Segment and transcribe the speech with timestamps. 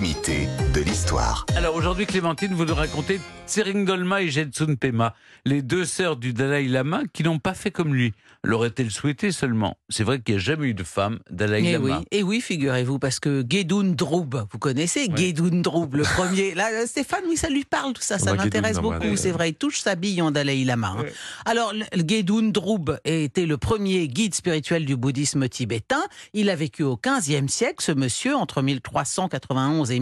[0.00, 1.46] l'intimité de l'histoire.
[1.54, 6.32] Alors aujourd'hui, Clémentine, vous nous racontez Tsering Dolma et Jetsun Pema, les deux sœurs du
[6.32, 8.12] Dalai Lama qui n'ont pas fait comme lui.
[8.42, 9.76] L'aurait-elle souhaité seulement?
[9.88, 11.98] C'est vrai qu'il n'y a jamais eu de femme Dalai Et Lama.
[12.00, 15.16] oui, et oui figurez-vous, parce que Gedun Droub, vous connaissez Ouais.
[15.28, 16.54] Gedun Droub, le premier.
[16.54, 19.50] Là, euh, Stéphane, oui, ça lui parle tout ça, ça m'intéresse non, beaucoup, c'est vrai.
[19.50, 20.94] Il touche sa bille en Dalai Lama.
[20.98, 21.02] hein.
[21.02, 21.12] Ouais.
[21.44, 26.02] Alors, Gedun Droub était le premier guide spirituel du bouddhisme tibétain.
[26.32, 30.00] Il a vécu au XVe siècle, ce monsieur, entre 1391 et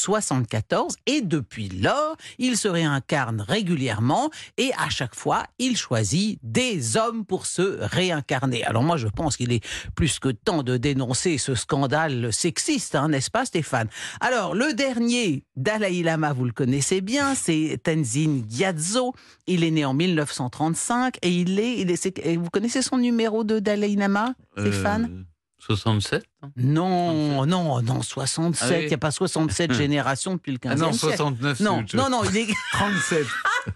[0.00, 0.96] 1474.
[1.06, 7.24] Et depuis lors, il se réincarne régulièrement et à chaque fois, il choisit des hommes
[7.24, 8.64] pour se réincarner.
[8.64, 13.08] Alors moi, je pense qu'il est plus que temps de dénoncer ce scandale sexiste, hein,
[13.08, 13.88] n'est-ce pas Stéphane?
[14.20, 19.14] Alors, le dernier Dalai Lama, vous le connaissez bien, c'est Tenzin Gyatso.
[19.46, 21.80] Il est né en 1935 et il est...
[21.80, 25.08] Il vous connaissez son numéro de Dalai Lama, Stéphane?
[25.10, 25.24] Euh,
[25.60, 26.24] 67
[26.56, 28.68] non Non, non, non, 67.
[28.70, 28.88] Ah Il oui.
[28.88, 31.16] n'y a pas 67 générations depuis le 15e Ah non, siècle.
[31.16, 31.60] 69.
[31.60, 32.46] Non, c'est- non, non, il est...
[32.72, 33.26] 37.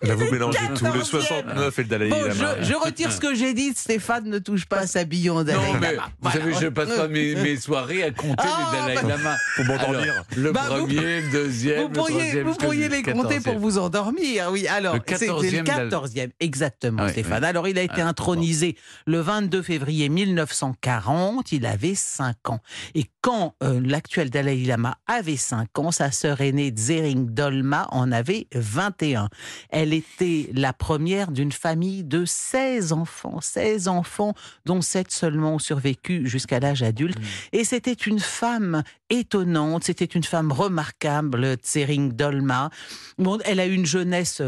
[0.02, 0.84] Là, vous mélangez tout.
[0.84, 1.05] Le 14e.
[1.05, 2.56] 69 et le Dalai Bon, Lama.
[2.61, 3.72] je, je retire ce que j'ai dit.
[3.75, 6.06] Stéphane ne touche pas à sa bille en Dalai Non, mais Lama.
[6.06, 6.41] vous Voilà.
[6.41, 9.36] savez, je passe pas mes, mes soirées à compter Ah, les Dalai bah- Lama.
[9.56, 10.00] Pour m'endormir.
[10.12, 13.36] Alors, Le Bah, vous- premier, le deuxième, Vous le pourriez, troisième, vous pourriez les compter
[13.41, 13.42] 14e.
[13.42, 14.66] pour vous endormir, oui.
[14.69, 17.42] Alors, Le c'était 14e le Dalai- 14e, exactement, Ouais, Stéphane.
[17.42, 17.48] ouais.
[17.48, 21.53] Alors, il a été Ah, intronisé le 22 février 1940.
[21.53, 22.60] Il avait 5 ans.
[22.94, 28.12] Et quand euh, l'actuel Dalai Lama avait 5 ans, sa sœur aînée Tsering Dolma en
[28.12, 29.28] avait 21.
[29.70, 33.41] Elle était la première d'une famille de 16 enfants.
[33.41, 37.19] 16 enfants, dont 7 seulement ont survécu jusqu'à l'âge adulte.
[37.52, 42.70] Et c'était une femme étonnante, c'était une femme remarquable, Tsering Dolma.
[43.19, 44.42] Bon, elle a eu une jeunesse.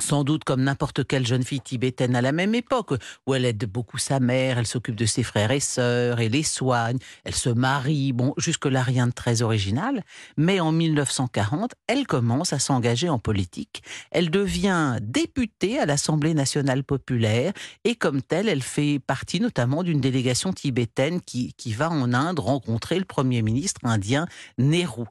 [0.00, 2.94] Sans doute comme n'importe quelle jeune fille tibétaine à la même époque,
[3.26, 6.42] où elle aide beaucoup sa mère, elle s'occupe de ses frères et sœurs, elle les
[6.42, 10.04] soigne, elle se marie, bon, jusque-là rien de très original,
[10.36, 16.84] mais en 1940, elle commence à s'engager en politique, elle devient députée à l'Assemblée nationale
[16.84, 17.52] populaire,
[17.84, 22.38] et comme telle, elle fait partie notamment d'une délégation tibétaine qui, qui va en Inde
[22.38, 24.26] rencontrer le Premier ministre indien
[24.58, 25.04] Nehru.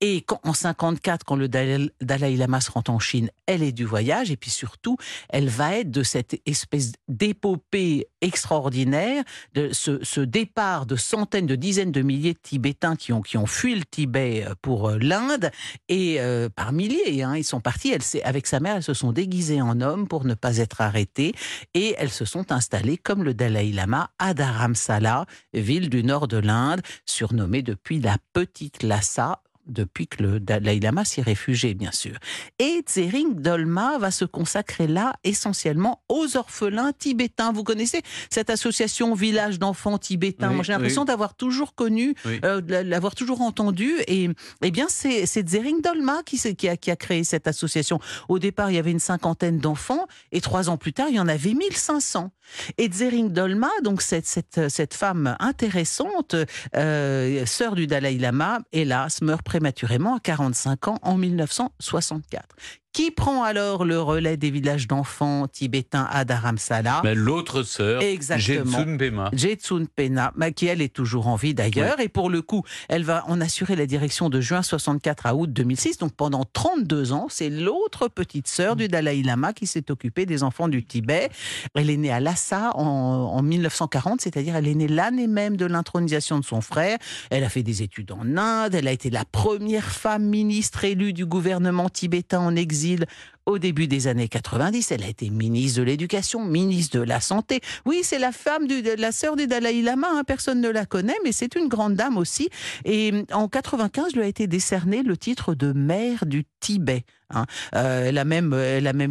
[0.00, 4.30] Et en 54, quand le Dalai Lama se rend en Chine, elle est du voyage
[4.34, 4.96] et puis surtout,
[5.28, 9.22] elle va être de cette espèce d'épopée extraordinaire,
[9.54, 13.46] de ce, départ de centaines, de dizaines de milliers de Tibétains qui ont, qui ont
[13.46, 15.50] fui le Tibet pour euh, l'Inde
[15.88, 17.90] et euh, par milliers, hein, ils sont partis.
[17.92, 21.32] Elle, avec sa mère, elles se sont déguisées en hommes pour ne pas être arrêtées
[21.74, 26.38] et elles se sont installées comme le Dalai Lama à Dharamsala, ville du nord de
[26.38, 32.16] l'Inde, surnommée depuis la Petite Lhasa, depuis que le Dalai Lama s'y réfugié, bien sûr.
[32.58, 37.52] Et Tsering Dolma va se consacrer là essentiellement aux orphelins tibétains.
[37.52, 40.48] Vous connaissez cette association Village d'enfants tibétains?
[40.48, 41.06] Oui, Moi, j'ai l'impression oui.
[41.08, 42.40] d'avoir toujours connu, Oui.
[42.44, 43.92] euh, l'avoir toujours entendu.
[44.06, 44.28] Et
[44.62, 48.00] eh bien, c'est Tsering Dolma qui, a, qui a créé cette association.
[48.28, 51.20] Au départ, il y avait une cinquantaine d'enfants, et trois ans plus tard, il y
[51.20, 52.30] en avait 1500.
[52.78, 56.36] Et Tsering Dolma, donc cette, cette, cette femme intéressante,
[56.76, 62.56] euh, sœur du Dalai Lama, hélas, meurt prématurément à 45 ans en 1964.
[62.94, 68.00] Qui prend alors le relais des villages d'enfants tibétains à Dharamsala l'autre sœur.
[68.38, 69.30] Jetsun Pema.
[69.32, 73.24] Jetsun Pena, qui elle est toujours en vie d'ailleurs, et pour le coup, elle va
[73.26, 77.50] en assurer la direction de juin 64 à août 2006, donc pendant 32 ans, c'est
[77.50, 81.30] l'autre petite sœur du Dalai Lama qui s'est occupée des enfants du Tibet.
[81.74, 85.66] Elle est née à Lhasa en, en 1940, c'est-à-dire elle est née l'année même de
[85.66, 86.98] l'intronisation de son frère.
[87.30, 91.12] Elle a fait des études en Inde, elle a été la première femme ministre élue
[91.12, 93.06] du gouvernement tibétain en exil îles
[93.46, 94.92] au début des années 90.
[94.92, 97.60] Elle a été ministre de l'Éducation, ministre de la Santé.
[97.84, 100.08] Oui, c'est la femme de la sœur du Dalai Lama.
[100.10, 102.48] hein, personne ne la connaît, mais c'est une grande dame aussi.
[102.84, 107.04] Et en 95, lui a été décerné le titre de mère du Tibet.
[107.30, 107.44] hein.
[107.74, 108.52] Euh, elle, a même,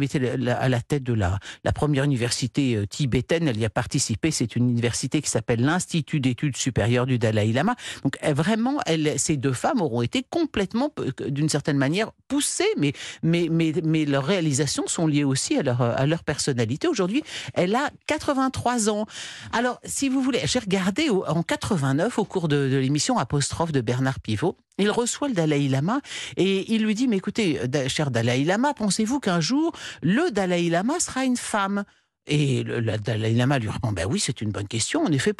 [0.02, 0.18] été
[0.48, 1.38] à la tête de la,
[1.74, 3.46] première université euh, tibétaine.
[3.46, 4.30] Elle y a participé.
[4.30, 7.76] C'est une université qui s'appelle l'Institut d'études supérieures du Dalai Lama.
[8.02, 8.78] Donc vraiment,
[9.16, 12.92] ces deux femmes auront été complètement, euh, d'une certaine manière, poussées, mais,
[13.22, 15.62] mais leurs réalisations sont liées aussi à
[16.06, 16.88] leur, personnalité.
[16.88, 17.22] Aujourd'hui,
[17.52, 19.06] elle a 83 ans.
[19.52, 23.82] Alors, si vous voulez, j'ai regardé en 89, au cours de, de l'émission Apostrophe de
[23.82, 26.00] Bernard Pivot, il reçoit le Dalai Lama
[26.36, 29.72] et il lui dit, mais écoutez, cher Dalai Lama, pensez-vous qu'un jour,
[30.02, 31.84] le Dalai Lama sera une femme?
[32.26, 35.04] Et le, Dalai Lama lui répond Ben oui, c'est une bonne question.
[35.04, 35.32] En effet,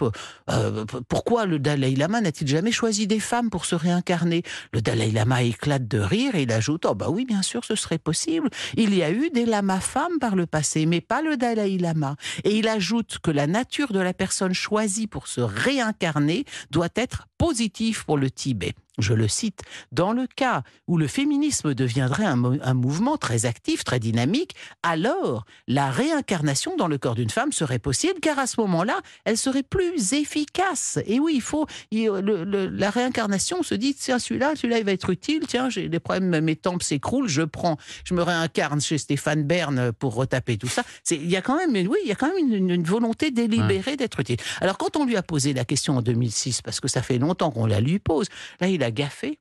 [0.50, 4.42] euh, pourquoi le Dalai Lama n'a-t-il jamais choisi des femmes pour se réincarner?
[4.72, 7.74] Le Dalai Lama éclate de rire et il ajoute Oh, bah oui, bien sûr, ce
[7.74, 8.50] serait possible.
[8.76, 12.16] Il y a eu des lamas femmes par le passé, mais pas le Dalai Lama.
[12.44, 17.28] Et il ajoute que la nature de la personne choisie pour se réincarner doit être
[17.38, 18.74] positive pour le Tibet.
[18.98, 19.60] Je le cite,
[19.92, 24.54] dans le cas où le féminisme deviendrait un, mo- un mouvement très actif, très dynamique,
[24.82, 29.36] alors la réincarnation dans le corps d'une femme serait possible, car à ce moment-là, elle
[29.36, 30.98] serait plus efficace.
[31.06, 34.84] Et oui, il faut il- le- le- la réincarnation se dit tiens celui-là, celui-là il
[34.84, 35.42] va être utile.
[35.46, 39.92] Tiens, j'ai des problèmes, mes tempes s'écroulent, je prends, je me réincarne chez Stéphane Bern
[39.92, 40.82] pour retaper tout ça.
[41.02, 43.30] C'est il y a quand même, oui, il y a quand même une, une volonté
[43.30, 44.36] délibérée d'être utile.
[44.60, 47.50] Alors quand on lui a posé la question en 2006, parce que ça fait longtemps
[47.50, 48.28] qu'on la lui pose,
[48.60, 49.38] là il a gaffé.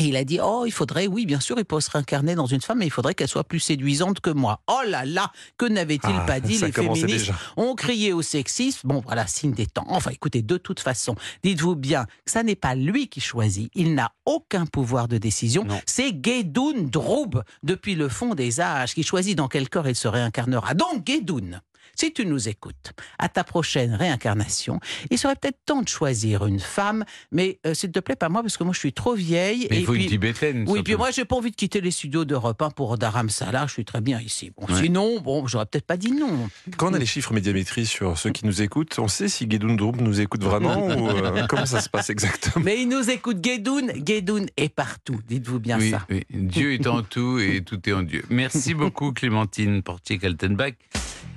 [0.00, 2.46] Et il a dit, oh, il faudrait, oui, bien sûr, il peut se réincarner dans
[2.46, 4.60] une femme, mais il faudrait qu'elle soit plus séduisante que moi.
[4.66, 7.34] Oh là là, que n'avait-il Ah, pas dit les féministes déjà.
[7.56, 8.88] on criait au sexisme.
[8.88, 9.84] Bon, voilà, signe des temps.
[9.86, 11.14] Enfin, écoutez, de toute façon,
[11.44, 13.70] dites-vous bien que ça n'est pas lui qui choisit.
[13.76, 15.64] Il n'a aucun pouvoir de décision.
[15.86, 20.08] C'est Guédoun Droub, depuis le fond des âges, qui choisit dans quel corps il se
[20.08, 20.74] réincarnera.
[20.74, 21.60] Donc, Guédoun,
[21.96, 26.60] si tu nous écoutes, à ta prochaine réincarnation, il serait peut-être temps de choisir une
[26.60, 29.66] femme, mais euh, s'il te plaît, pas moi, parce que moi, je suis trop vieille.
[29.70, 30.64] Mais et il faut puis- une tibétaine.
[30.68, 33.66] oui, puis moi, j'ai pas envie de quitter les studios d'Europe 1 pour Dharam Salah.
[33.66, 34.52] Je suis très bien ici.
[34.56, 34.82] Bon, Ouais.
[34.82, 36.48] sinon, bon, j'aurais peut-être pas dit non.
[36.76, 39.76] Quand on a les chiffres médiamétrie sur ceux qui nous écoutent, on sait si Guédoun
[39.76, 43.40] Droub nous écoute vraiment ou euh, comment ça se passe exactement Mais il nous écoute
[43.40, 43.92] Guédoun.
[43.92, 45.20] Guédoun est partout.
[45.28, 46.06] Dites-vous bien oui, ça.
[46.10, 46.24] oui.
[46.30, 48.24] Dieu est en tout et tout est en Dieu.
[48.30, 50.74] Merci beaucoup Clémentine Portier-Kaltenbach.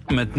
[0.10, 0.36] Maintenant,